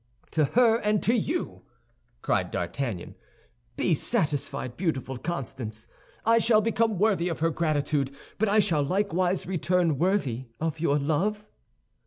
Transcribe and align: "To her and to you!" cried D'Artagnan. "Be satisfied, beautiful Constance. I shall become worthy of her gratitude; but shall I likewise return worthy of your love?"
"To 0.31 0.45
her 0.45 0.77
and 0.77 1.03
to 1.03 1.13
you!" 1.13 1.61
cried 2.23 2.49
D'Artagnan. 2.49 3.13
"Be 3.77 3.93
satisfied, 3.93 4.75
beautiful 4.75 5.19
Constance. 5.19 5.87
I 6.25 6.39
shall 6.39 6.59
become 6.59 6.97
worthy 6.97 7.29
of 7.29 7.37
her 7.37 7.51
gratitude; 7.51 8.09
but 8.39 8.63
shall 8.63 8.83
I 8.83 8.87
likewise 8.89 9.45
return 9.45 9.99
worthy 9.99 10.45
of 10.59 10.79
your 10.79 10.97
love?" 10.97 11.45